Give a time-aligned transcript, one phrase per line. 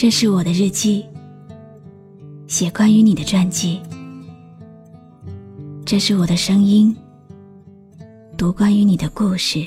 [0.00, 1.04] 这是我的日记，
[2.46, 3.78] 写关于你的传记。
[5.84, 6.96] 这是我的声音，
[8.34, 9.62] 读关于你的故事。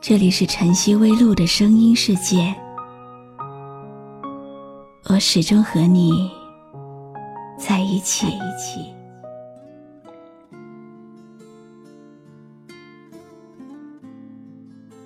[0.00, 2.54] 这里是晨曦微露的声音世界，
[5.10, 6.30] 我始终和你
[7.58, 8.26] 在一起。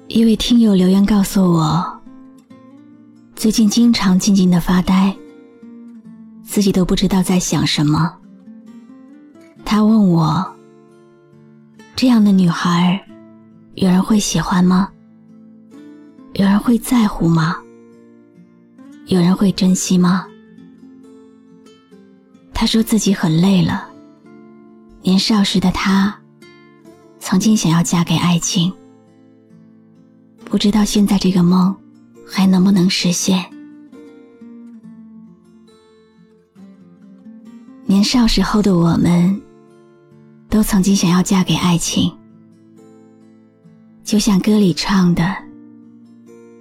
[0.06, 2.01] 一位听友留言告诉我，
[3.42, 5.12] 最近经常静静的发呆，
[6.44, 8.16] 自己都不知道在想什么。
[9.64, 10.46] 他问我
[11.96, 13.04] ：“这样的女孩，
[13.74, 14.88] 有人会喜欢吗？
[16.34, 17.56] 有人会在乎吗？
[19.06, 20.24] 有人会珍惜吗？”
[22.54, 23.88] 他说自己很累了。
[25.00, 26.16] 年少时的他，
[27.18, 28.72] 曾经想要嫁给爱情。
[30.44, 31.74] 不知道现在这个梦
[32.26, 33.44] 还能不能实现？
[37.84, 39.40] 年少时候的我们，
[40.48, 42.10] 都曾经想要嫁给爱情，
[44.02, 45.36] 就像歌里唱的：“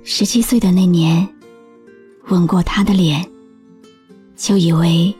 [0.04, 1.28] 十七岁的那年，
[2.28, 3.26] 吻过他的脸，
[4.36, 5.16] 就以为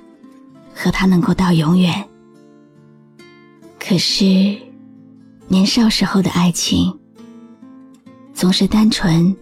[0.74, 2.08] 和他能够到永远。”
[3.80, 4.58] 可是，
[5.48, 6.98] 年少时候的爱情。
[8.34, 9.36] 总是单纯，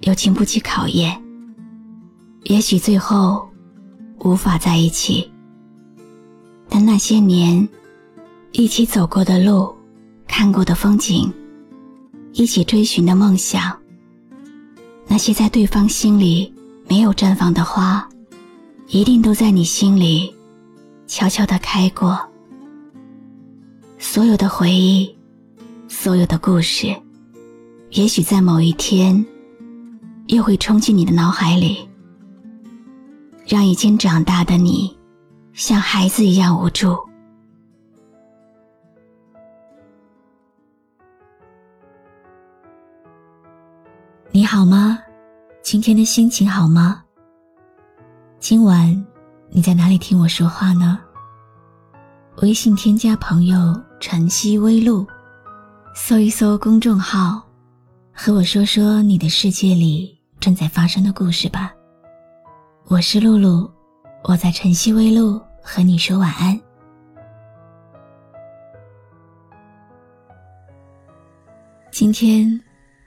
[0.00, 1.20] 又经不起考验。
[2.44, 3.48] 也许最后
[4.20, 5.30] 无法在一起，
[6.68, 7.68] 但那些年
[8.52, 9.74] 一起走过的路、
[10.26, 11.32] 看过的风景、
[12.32, 13.76] 一起追寻的梦想，
[15.06, 16.52] 那些在对方心里
[16.88, 18.08] 没有绽放的花，
[18.86, 20.34] 一定都在你心里
[21.06, 22.18] 悄悄地开过。
[23.98, 25.12] 所有的回忆，
[25.88, 26.94] 所有的故事。
[27.90, 29.24] 也许在某一天，
[30.28, 31.88] 又会冲进你的脑海里，
[33.46, 34.94] 让已经长大的你，
[35.54, 36.98] 像孩子一样无助。
[44.30, 44.98] 你好吗？
[45.62, 47.02] 今天的心情好吗？
[48.38, 49.06] 今晚
[49.48, 51.00] 你在哪里听我说话呢？
[52.42, 53.56] 微信添加朋友
[53.98, 55.06] “晨曦微露”，
[55.96, 57.42] 搜一搜公众号。
[58.12, 61.74] 和我说说你的世界里正在发生的故事吧。
[62.86, 63.70] 我是露露，
[64.22, 66.58] 我在晨曦微露和你说晚安。
[71.90, 72.48] 今天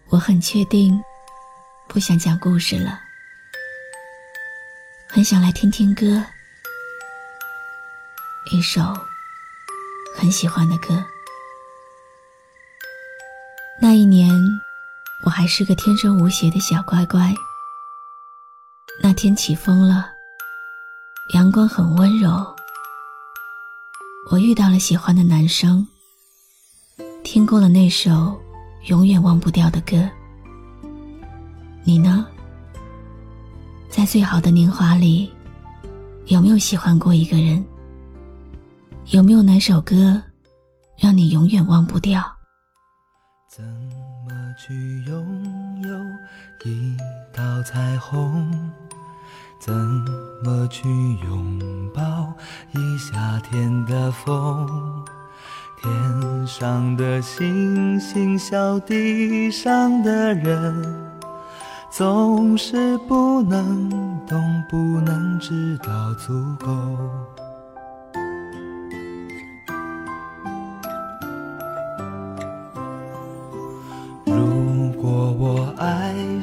[0.09, 1.01] 我很确定
[1.87, 2.99] 不想讲故事了，
[5.07, 6.21] 很想来听听歌，
[8.51, 8.81] 一首
[10.17, 11.01] 很喜欢的歌。
[13.81, 14.29] 那一年。
[15.23, 17.33] 我还是个天真无邪的小乖乖。
[19.01, 20.07] 那天起风了，
[21.33, 22.29] 阳光很温柔。
[24.31, 25.85] 我遇到了喜欢的男生，
[27.23, 28.39] 听过了那首
[28.87, 30.09] 永远忘不掉的歌。
[31.83, 32.25] 你呢？
[33.89, 35.31] 在最好的年华里，
[36.27, 37.63] 有没有喜欢过一个人？
[39.07, 40.21] 有没有哪首歌
[40.97, 42.23] 让你永远忘不掉？
[44.63, 46.95] 去拥有一
[47.33, 48.47] 道彩虹，
[49.59, 49.73] 怎
[50.43, 52.31] 么去拥抱
[52.71, 55.03] 一夏天的风？
[55.81, 61.09] 天上的星星笑地上的人，
[61.89, 63.89] 总是不能
[64.27, 66.67] 懂，不能知道足够。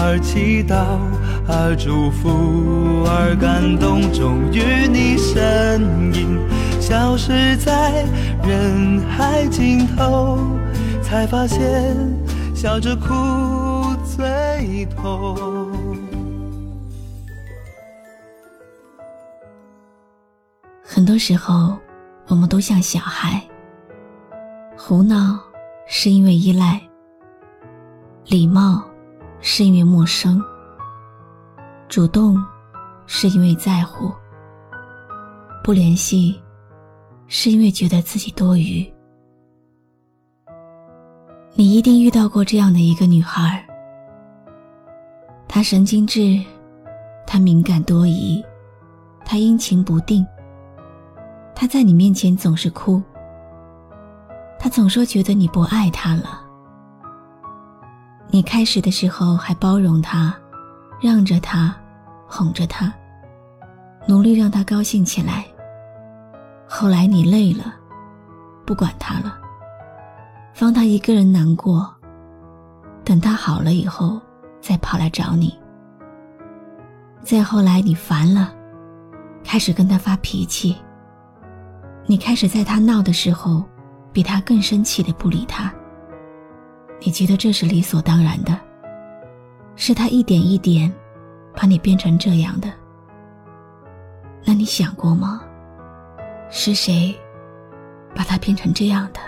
[0.00, 0.76] 而祈祷，
[1.48, 6.38] 而祝福，而感动，终于你身影
[6.80, 8.06] 消失在
[8.44, 10.38] 人海尽头，
[11.02, 11.96] 才发现
[12.54, 13.06] 笑着哭
[14.04, 15.36] 最痛。
[20.84, 21.76] 很多时候，
[22.28, 23.42] 我们都像小孩，
[24.76, 25.40] 胡闹
[25.88, 26.80] 是因为依赖，
[28.26, 28.84] 礼貌。
[29.40, 30.42] 是因为陌生，
[31.88, 32.36] 主动
[33.06, 34.12] 是因为在乎，
[35.62, 36.40] 不联系
[37.28, 38.86] 是因为觉得自己多余。
[41.54, 43.64] 你一定遇到过这样的一个女孩，
[45.48, 46.38] 她神经质，
[47.26, 48.44] 她敏感多疑，
[49.24, 50.26] 她阴晴不定，
[51.54, 53.02] 她在你面前总是哭，
[54.58, 56.37] 她总说觉得你不爱她了。
[58.30, 60.34] 你开始的时候还包容他，
[61.00, 61.74] 让着他，
[62.26, 62.92] 哄着他，
[64.06, 65.46] 努力让他高兴起来。
[66.68, 67.74] 后来你累了，
[68.66, 69.38] 不管他了，
[70.52, 71.90] 放他一个人难过。
[73.02, 74.20] 等他好了以后，
[74.60, 75.58] 再跑来找你。
[77.22, 78.52] 再后来你烦了，
[79.42, 80.76] 开始跟他发脾气。
[82.04, 83.64] 你开始在他闹的时候，
[84.12, 85.72] 比他更生气的不理他。
[87.00, 88.58] 你觉得这是理所当然的，
[89.76, 90.92] 是他一点一点
[91.54, 92.68] 把你变成这样的。
[94.44, 95.42] 那你想过吗？
[96.50, 97.14] 是谁
[98.14, 99.20] 把他变成这样的？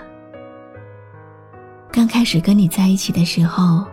[1.92, 3.84] 刚开始跟你在一起的时候，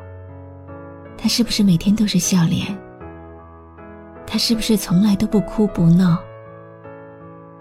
[1.17, 2.77] 他是不是每天都是笑脸？
[4.25, 6.17] 他是不是从来都不哭不闹？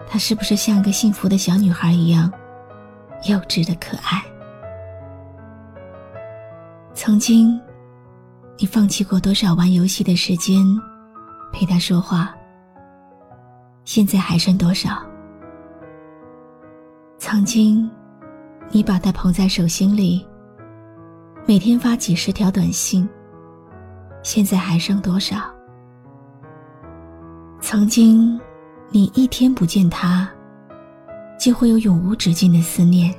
[0.07, 2.31] 他是不是像个幸福的小女孩一样
[3.27, 4.23] 幼稚的可爱？
[7.07, 7.57] 曾经，
[8.57, 10.61] 你放弃过多少玩游戏的时间，
[11.53, 12.35] 陪他说话？
[13.85, 15.01] 现在还剩多少？
[17.17, 17.89] 曾经，
[18.71, 20.27] 你把他捧在手心里，
[21.45, 23.07] 每天发几十条短信。
[24.21, 25.37] 现在还剩多少？
[27.61, 28.37] 曾经，
[28.89, 30.29] 你一天不见他，
[31.39, 33.15] 就会有永无止境的思念。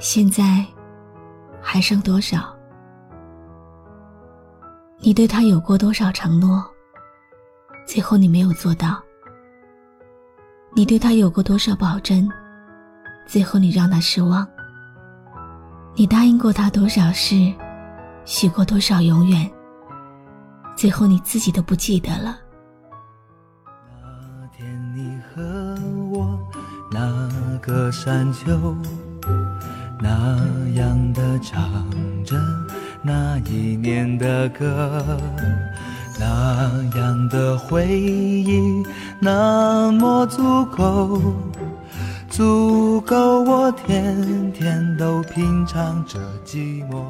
[0.00, 0.66] 现在。
[1.62, 2.54] 还剩多少？
[4.98, 6.64] 你对他有过多少承诺？
[7.86, 9.02] 最后你没有做到。
[10.74, 12.28] 你对他有过多少保证？
[13.26, 14.46] 最后你让他失望。
[15.94, 17.52] 你答应过他多少事？
[18.24, 19.50] 许过多少永远？
[20.76, 22.38] 最后你自己都不记得了。
[23.94, 25.76] 那天你和
[26.12, 26.38] 我，
[26.92, 28.74] 那个山丘。
[30.10, 31.62] 那样的唱
[32.24, 32.36] 着
[33.00, 35.06] 那一年的歌，
[36.18, 36.66] 那
[36.98, 38.82] 样的回忆
[39.20, 41.20] 那么足够，
[42.28, 47.04] 足够我天天都品尝着寂寞。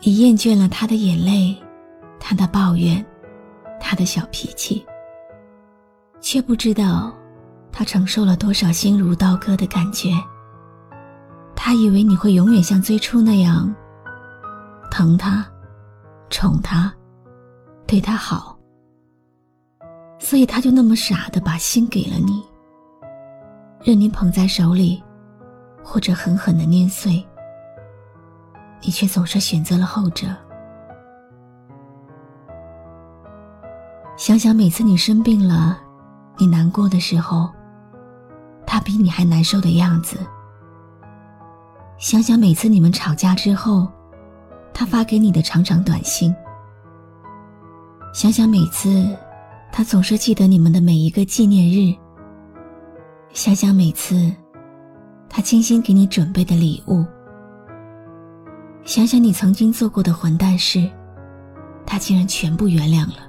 [0.00, 1.54] 你厌倦了他的眼泪，
[2.18, 3.04] 他的抱怨，
[3.78, 4.86] 他的小脾气，
[6.18, 7.12] 却不知道。
[7.72, 10.10] 他承受了多少心如刀割的感觉？
[11.54, 13.72] 他以为你会永远像最初那样
[14.90, 15.46] 疼他、
[16.30, 16.92] 宠他、
[17.86, 18.58] 对他好，
[20.18, 22.42] 所以他就那么傻的把心给了你，
[23.84, 25.02] 任你捧在手里，
[25.84, 27.24] 或者狠狠的捏碎。
[28.82, 30.28] 你却总是选择了后者。
[34.16, 35.78] 想想每次你生病了，
[36.38, 37.50] 你难过的时候。
[38.72, 40.16] 他比你还难受的样子。
[41.98, 43.88] 想想每次你们吵架之后，
[44.72, 46.32] 他发给你的长长短信。
[48.14, 49.08] 想想每次，
[49.72, 51.92] 他总是记得你们的每一个纪念日。
[53.32, 54.32] 想想每次，
[55.28, 57.04] 他精心给你准备的礼物。
[58.84, 60.88] 想想你曾经做过的混蛋事，
[61.84, 63.28] 他竟然全部原谅了。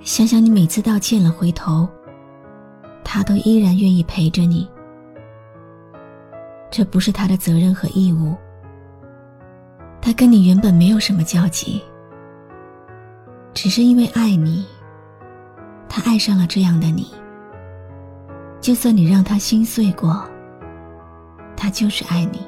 [0.00, 1.86] 想想你每次道歉了，回头。
[3.16, 4.68] 他都依然愿意陪着你，
[6.70, 8.36] 这不是他的责任和义务。
[10.02, 11.82] 他跟你原本没有什么交集，
[13.54, 14.66] 只是因为爱你，
[15.88, 17.10] 他爱上了这样的你。
[18.60, 20.22] 就算你让他心碎过，
[21.56, 22.46] 他就是爱你，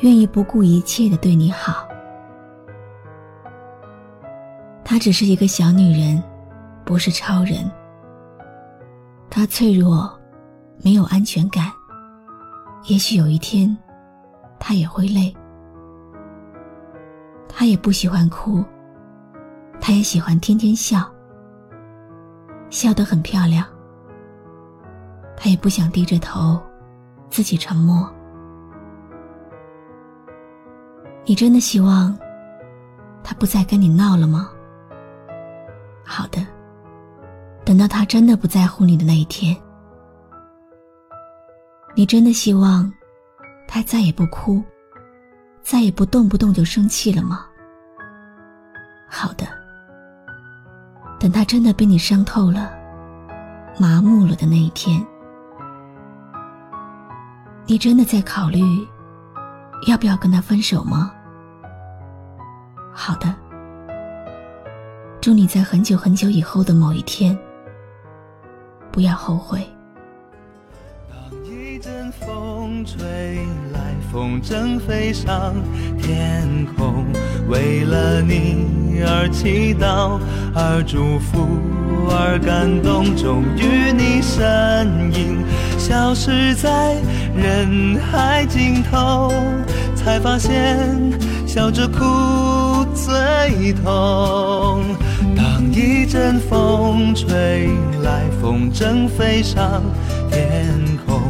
[0.00, 1.88] 愿意不顾一切的对你好。
[4.84, 6.22] 她只是一个小女人，
[6.84, 7.58] 不是超人。
[9.30, 10.10] 他脆弱，
[10.82, 11.70] 没有安全感。
[12.86, 13.76] 也许有一天，
[14.58, 15.34] 他也会累。
[17.48, 18.64] 他也不喜欢哭，
[19.80, 21.08] 他也喜欢天天笑，
[22.70, 23.64] 笑得很漂亮。
[25.36, 26.60] 他也不想低着头，
[27.30, 28.08] 自己沉默。
[31.24, 32.16] 你真的希望
[33.22, 34.50] 他不再跟你闹了吗？
[36.04, 36.44] 好的。
[37.78, 39.56] 到他真的不在乎你的那一天，
[41.94, 42.92] 你真的希望
[43.66, 44.62] 他再也不哭，
[45.62, 47.46] 再也不动不动就生气了吗？
[49.08, 49.46] 好的。
[51.20, 52.70] 等他真的被你伤透了、
[53.78, 55.04] 麻木了的那一天，
[57.66, 58.60] 你真的在考虑
[59.88, 61.12] 要不要跟他分手吗？
[62.92, 63.34] 好的。
[65.20, 67.36] 祝你在很久很久以后的某一天，
[68.90, 69.60] 不要后悔。
[71.08, 72.98] 当一阵风吹
[73.72, 75.54] 来，风筝飞上
[76.00, 77.04] 天空，
[77.48, 80.18] 为了你而祈祷，
[80.54, 81.46] 而祝福，
[82.10, 85.44] 而感动，终于你身影
[85.78, 86.96] 消失在
[87.36, 89.32] 人海尽头，
[89.94, 90.88] 才发现
[91.46, 94.82] 笑着哭最痛。
[95.58, 97.68] 当一阵风吹
[98.04, 99.82] 来，风筝飞上
[100.30, 100.72] 天
[101.04, 101.20] 空，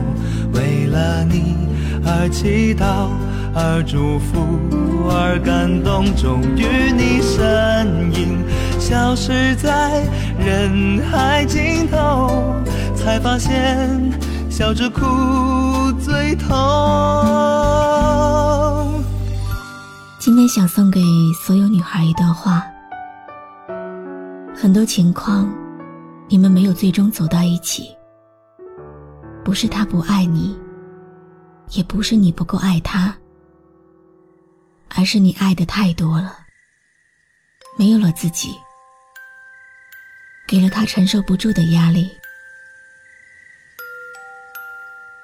[0.52, 1.56] 为了你
[2.04, 3.08] 而祈祷，
[3.54, 4.60] 而祝福，
[5.08, 8.44] 而感动，终于你身影
[8.78, 10.06] 消失在
[10.38, 12.54] 人海尽头，
[12.94, 14.12] 才发现
[14.50, 15.00] 笑着哭
[15.98, 16.52] 最痛。
[20.18, 21.00] 今天想送给
[21.46, 22.62] 所有女孩一段话。
[24.60, 25.48] 很多情况，
[26.28, 27.96] 你们没有最终走到一起，
[29.44, 30.58] 不是他不爱你，
[31.70, 33.16] 也不是你不够爱他，
[34.88, 36.40] 而是你爱的太多了，
[37.78, 38.52] 没有了自己，
[40.48, 42.10] 给了他承受不住的压力。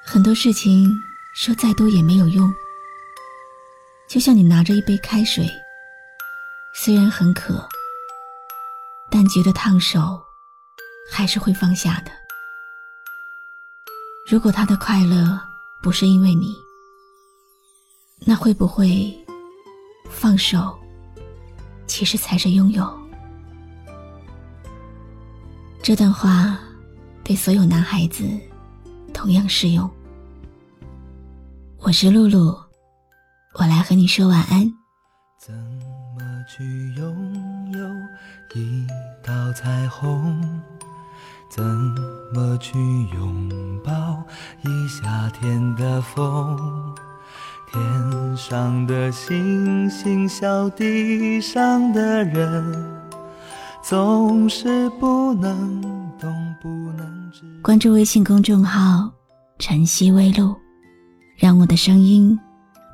[0.05, 0.88] 很多事情
[1.35, 2.55] 说再多也没有用，
[4.09, 5.45] 就像你拿着一杯开水，
[6.73, 7.69] 虽然很渴。
[9.16, 10.21] 但觉得烫手，
[11.09, 12.11] 还是会放下的。
[14.28, 15.40] 如果他的快乐
[15.80, 16.52] 不是因为你，
[18.26, 19.16] 那会不会
[20.11, 20.76] 放手，
[21.87, 22.92] 其实才是拥有？
[25.80, 26.59] 这段话
[27.23, 28.25] 对所有男孩子
[29.12, 29.88] 同样适用。
[31.78, 32.59] 我是露露，
[33.61, 34.68] 我来和你说晚安。
[35.38, 36.64] 怎么去
[36.97, 37.53] 拥？
[39.54, 40.61] 彩虹，
[41.49, 41.64] 怎
[42.34, 42.76] 么去
[43.14, 43.49] 拥
[43.84, 43.92] 抱
[44.62, 46.94] 一夏天的风？
[47.73, 53.02] 天上的星星，笑地上的人，
[53.82, 55.80] 总是不能
[56.18, 57.42] 懂，不能知。
[57.62, 59.11] 关注微信公众号
[59.58, 60.54] “晨曦微露”，
[61.38, 62.38] 让我的声音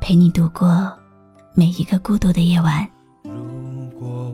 [0.01, 0.91] 陪你度过
[1.55, 2.89] 每一个孤独的夜晚。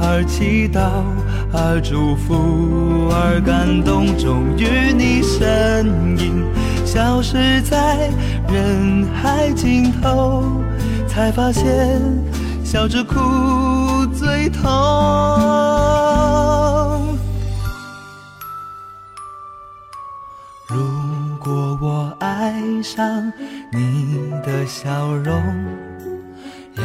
[0.00, 0.90] 而祈祷。
[1.52, 5.86] 而祝福，而感动，终于你身
[6.18, 6.44] 影
[6.84, 8.10] 消失在
[8.48, 10.60] 人海尽头，
[11.08, 12.00] 才发现
[12.64, 13.14] 笑着哭
[14.12, 14.68] 最痛。
[20.68, 20.76] 如
[21.38, 23.32] 果我爱上
[23.72, 25.40] 你的笑容，
[26.76, 26.84] 要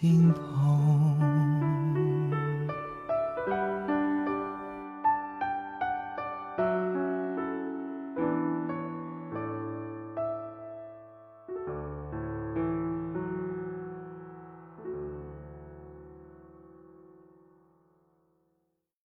[0.00, 1.77] 心痛。